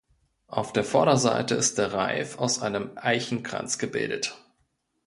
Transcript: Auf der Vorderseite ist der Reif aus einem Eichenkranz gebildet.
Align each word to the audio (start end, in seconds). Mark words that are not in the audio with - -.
Auf 0.47 0.73
der 0.73 0.83
Vorderseite 0.83 1.53
ist 1.53 1.77
der 1.77 1.93
Reif 1.93 2.39
aus 2.39 2.59
einem 2.63 2.89
Eichenkranz 2.95 3.77
gebildet. 3.77 4.35